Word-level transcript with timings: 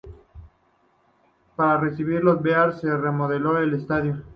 Para 1.55 1.79
recibir 1.79 2.17
a 2.17 2.21
los 2.21 2.41
Bears 2.41 2.79
se 2.81 2.97
remodeló 2.97 3.59
el 3.59 3.75
estadio. 3.75 4.23